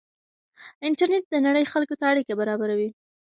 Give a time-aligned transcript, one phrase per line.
[0.87, 2.89] انټرنېټ د نړۍ خلکو ته اړیکه برابروي.